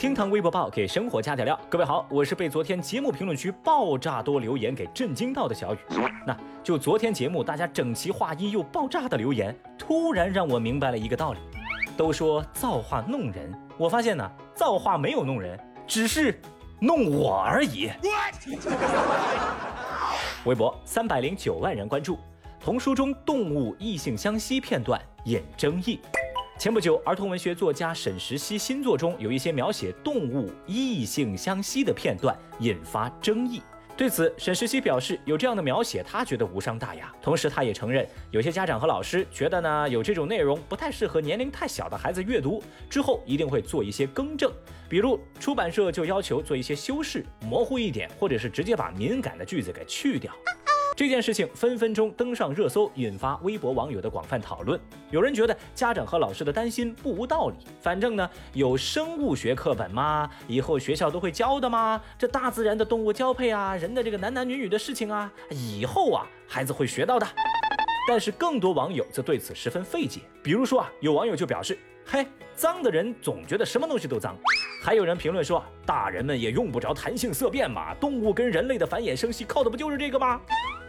[0.00, 1.60] 厅堂微博报给生活加点料。
[1.68, 5.78] 各位好，我是被昨天节目评论区爆炸多留言给震惊到的小雨。
[6.26, 6.34] 那
[6.64, 11.40] 就昨天节目大家整齐划一又爆炸的留言，突然让我明白了一个道理。
[11.98, 16.40] 都说造化弄人，我发现呢，造化没有弄人，只是
[16.78, 17.90] 弄我而已。
[20.46, 22.18] 微博三百零九万人关注，
[22.58, 26.00] 童书中动物异性相吸片段引争议。
[26.60, 33.62] 前不久，儿童文学作家沈石溪新作中有一些描写动物异性相吸的片段引发争议。
[33.96, 37.10] 对此，沈石溪表示，有这样的描写，他觉得无伤大雅。
[37.22, 44.52] 同时，他也承认，有些家长和老师觉得呢，有这种内容不太适合年龄太小的孩子阅读，之后一定会做一些更正。
[44.86, 50.30] 比如，出版社就要求做一些修饰，模糊一点，或者是直接把敏感的句子给去掉。
[51.00, 54.78] 这件事情分分钟登上热搜，引发微博网友的广泛讨论。
[55.10, 60.28] 有人觉得家长和老师的担心不无道理，反正呢，有生物学课本吗？
[60.46, 61.98] 以后学校都会教的吗？
[62.18, 67.26] 这大自然的动物交配啊，人的这个男男女女的事情啊，以后啊，孩子会学到的。
[68.06, 71.78] 但是更多网友则对此十分费解，比如说啊，有网友就表示。
[72.04, 74.36] 嘿，脏的人总觉得什么东西都脏。
[74.82, 80.40] 还有人评论说，大人们也用不着弹性色变嘛，动物跟人类的繁衍生息靠的不就是这个吗？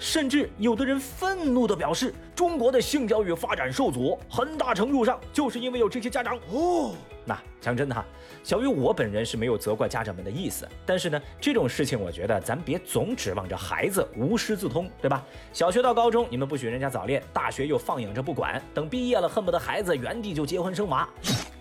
[0.00, 6.94] 甚至有的人愤怒地表示，中国的性教育发展受阻，很大程度上就是因为有这些家长哦。
[7.26, 8.02] 那讲真的哈，
[8.42, 15.22] 小雨我本人是没有责怪家长们的意思，但是呢，这种事情我觉得咱别总指望着孩子无师自通，对吧？
[15.52, 21.06] 小学到高中你们不许人家早恋，大学又放养着不管，等毕业了恨不得孩子原地就结婚生娃。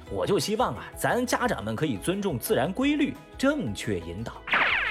[0.09, 4.41] 我就希望啊，咱家长们可以尊重自然规律，正确引导。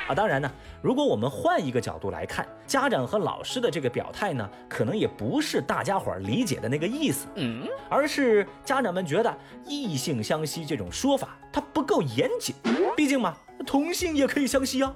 [0.08, 0.50] 啊，当然呢，
[0.82, 12.54] 如果我们换一个角度来看，家长和老师的这个表态呢，可能也不是大家伙儿理解的那个意思，嗯，而是家长们觉得异性相吸这种说法它不够严谨，
[12.96, 14.94] 毕竟嘛，同性也可以相吸啊。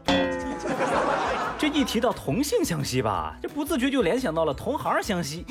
[1.63, 5.47] 这一提到同性相吸吧，这不自觉就联想到了同行相吸。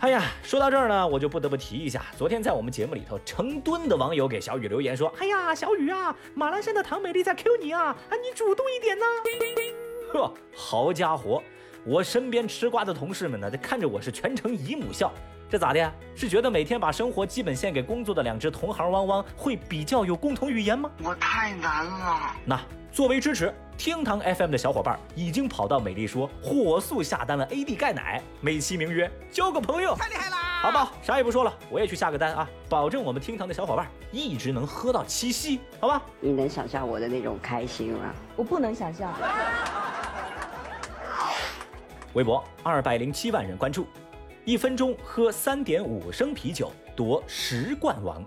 [0.00, 9.06] 哎呀，说到这儿呢，我就不得不提一下，昨天在我们节目里头，成吨的网友给小雨留言说：“哎呀，小雨啊，马栏山的唐美丽在 Q 你啊，啊，你主动一点呢。
[10.12, 11.40] ”呵，好家伙，
[11.84, 15.12] 我身边吃瓜的同事们呢，这看着我是全程姨母笑，
[15.48, 15.92] 这咋的？
[16.16, 20.90] 是觉得每天把生活基本献给工作的两只同行汪汪会比较有共同语言吗？
[21.04, 22.34] 我太难了。
[22.44, 22.60] 那
[22.96, 23.52] 作为支持。
[23.76, 30.36] 厅堂 FM 的小伙伴已经跑到美丽说火速下单了 AD 钙奶，美其名曰交个朋友，太厉害了！
[30.62, 36.00] 好吧，啥也不说了，我也去下个单啊，保证我们厅堂的小伙伴一直能喝到七夕，好吧？
[36.20, 38.14] 你能想象我的那种开心吗？
[38.34, 39.12] 我不能想象。
[42.14, 43.86] 微博二百零七万人关注，
[44.46, 48.24] 一分钟喝三点五升啤酒夺十冠王。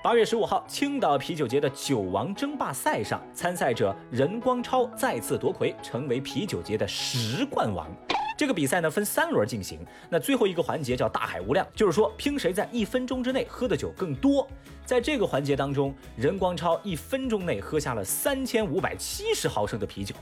[0.00, 7.88] 八月十五号，青岛啤酒节的酒王争霸赛上，参赛者任光超再次夺魁，成为啤酒节的十冠王。
[8.36, 14.48] 这个比赛呢分三轮进行，那最后一个环节叫大海无量，就是说拼谁在一分钟之内喝的酒更多。
[14.84, 20.14] 在这个环节当中，任光超一分钟内喝下了三千五百七十毫升的啤酒，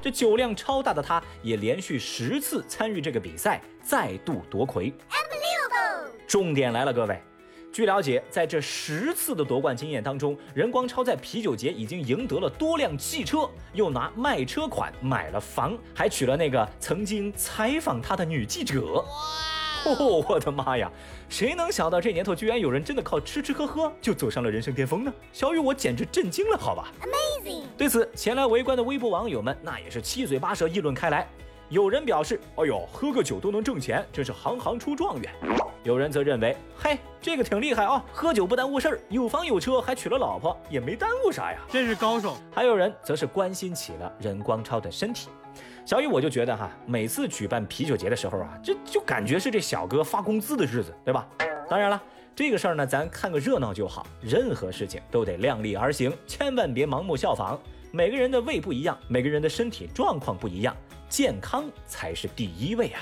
[0.00, 4.94] 这酒量超大的他，也连续十次参与这个比赛，再度夺魁。
[6.28, 7.20] 重点来了，各位。
[7.74, 19.04] 据了解，在这十次的夺冠经验当中，任光超在啤酒节已经赢得了多辆汽车，又拿卖车款买了房，还娶了那个曾经采访他的女记者。
[19.86, 20.88] 哦，我的妈呀！
[21.28, 25.12] 谁能想到这年头居然有人真的靠吃吃喝喝就走上了人生巅峰呢？
[25.32, 27.62] 小雨，我简直震惊了，好吧？Amazing！
[27.76, 31.28] 对此，前来围观的微博网友们那也是七嘴八舌议论开来。
[31.68, 35.32] 有人表示：“哎呦，喝个酒都能挣钱，真是行行出状元。”
[35.82, 45.28] 有人则认为：“嘿，这个挺厉害啊，喝酒不耽误事儿，有房有车，还娶了老婆，也没耽误啥呀，真是高手。”还有人则是关心起了任光超的身体。
[45.84, 51.26] 小雨，我就觉得哈，每次举办啤酒节的时候啊，这就感觉是这小哥发工资的日子，对吧？
[51.68, 52.02] 当然了，
[52.34, 57.58] 这个事儿呢，咱看个热闹就好，任何事情都得量力而行，千万别盲目效仿。
[57.96, 60.76] 每个人的胃不一样，每个人的身体状况不一样。
[61.08, 63.00] 健康才是第一位啊！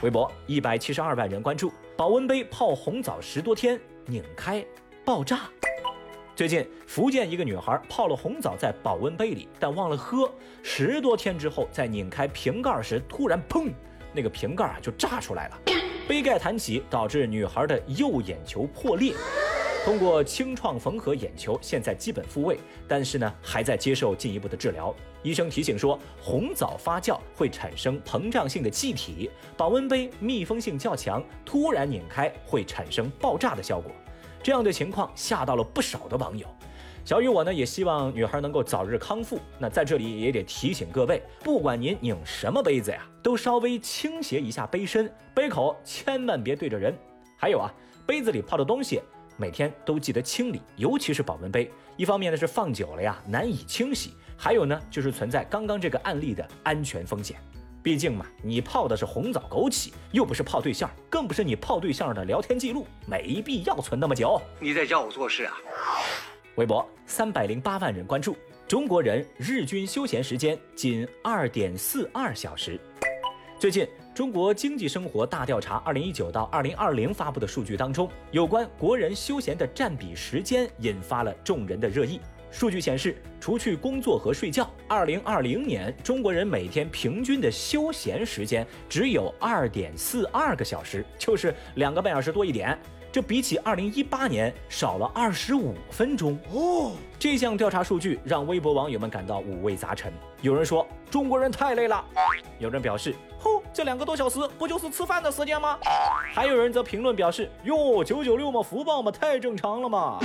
[0.00, 4.64] 微博一百七十二万人关注，保温杯泡红枣十多天拧开
[5.04, 5.40] 爆炸。
[6.34, 10.32] 最近福建一个女孩泡了红枣在保温杯里，但忘了喝，
[10.62, 13.70] 十多天之后在拧开瓶盖时，突然砰，
[14.14, 15.60] 那个瓶盖啊就炸出来了，
[16.08, 19.12] 杯盖弹起，导致女孩的右眼球破裂。
[19.84, 22.58] 通过清创缝合眼球，现在基本复位，
[22.88, 24.94] 但是呢，还在接受进一步的治疗。
[25.22, 33.92] 医生提醒说，红枣发酵会产生膨胀性的气体，保温杯密封性较强，突然拧开会产生爆炸的效果。
[34.42, 36.46] 这样的情况吓到了不少的网友。
[37.04, 39.38] 小雨我呢也希望女孩能够早日康复。
[39.58, 46.96] 那在这里也得提醒各位，不管您拧什么杯子呀，都稍微倾斜一下杯身，杯口千万别对着人。
[47.36, 47.70] 还有啊，
[48.06, 49.02] 杯子里泡的东西
[49.36, 51.70] 每天都记得清理，尤其是保温杯。
[51.96, 57.36] 一方面呢是放久了呀难以清洗，还有呢就是存在刚刚这个案例的安全风险。
[57.82, 64.40] 毕竟嘛，你泡的是红枣枸杞，又不是泡对象，更不是你泡对象的聊天记录，没必要存那么久。
[64.58, 65.54] 你在教我做事啊？
[66.54, 68.36] 微博三百零八万人关注，
[68.66, 72.80] 中国人日均休闲时间仅二点四二小时。
[73.58, 82.20] 最近，中国经济生活大调查二零一九到二零二零发布的数据当中，有关国人休闲的占比时间引发了众人的热议。
[82.48, 92.78] 数据显示，除去工作和睡觉，二零二零年中国人每天平均的休闲时间只有二点四二个小时，就是两个半小时多一点。
[93.14, 96.96] 这比起二零一八年少了二十五分钟哦。
[97.16, 100.12] 这项调查数据让微博网友们感到五味杂陈。
[100.42, 102.04] 有人说中国人太累了，
[102.58, 105.78] 有人表示，吼，这两个多小时不就是吃饭的时间吗？
[106.34, 110.18] 还有人则评论表示，哟，九九六嘛，福报嘛，太正常了嘛。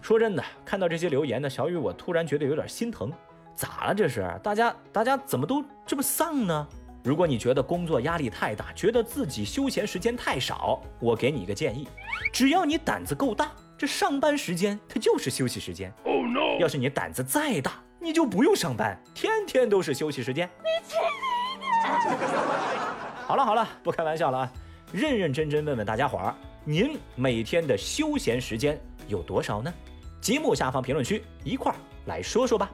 [0.00, 3.12] 说真的，看到这些留言呢，小雨我突然觉得有点心疼。
[3.54, 4.26] 咋了这是？
[4.42, 6.66] 大家大家怎么都这么丧呢？
[7.06, 11.86] 如果你觉得工作压力太大，觉得自己休闲时间太少，我给你一个建议：
[12.32, 15.94] 只要你胆子够大，这上班时间它就是休息时间。
[16.02, 16.58] Oh no！
[16.58, 20.50] 要是你胆子再大，你就不用上班，天天都是休息时间。
[20.58, 20.96] 你去
[21.60, 22.16] 你的！
[23.24, 24.52] 好了好了，不开玩笑了啊，
[24.90, 28.76] 认认真真问问大家伙儿，您每天的休闲时间
[29.06, 29.72] 有多少呢？
[30.20, 32.68] 节目下方评论区一块儿来说说吧。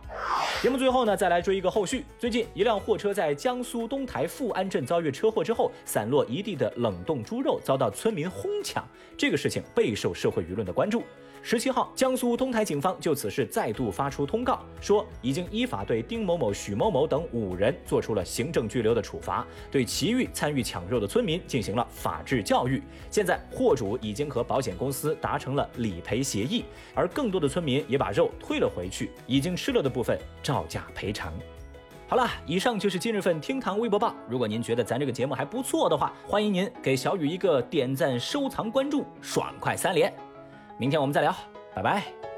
[0.63, 2.05] 节目最后呢，再来追一个后续。
[2.21, 8.87] 最近，一辆货车在江苏东台富安镇遭遇车祸之后，散落一地的冷冻猪肉遭到村民哄抢，
[9.19, 11.03] 这个事情备受社会舆论的关注。
[11.45, 22.81] 十七号，江苏东台警方就此事再度发出通告，说已经依法对丁某某、许某某等五人做出了行政拘留的处罚，对其余参与抢肉的村民进行了法制教育。
[23.11, 31.35] 现在，货主已经和保险公司达成了理赔协议，而更多的村民也把肉退了回去，已经吃了的部分照价赔偿。
[32.07, 34.15] 好了，以上就是今日份厅堂微博报。
[34.29, 40.15] 如果您觉得咱这个节目还不错的话，欢迎您给小雨一个点赞、收藏、关注，爽快三连。
[40.79, 41.35] 明天我们再聊，
[41.75, 42.32] 拜拜。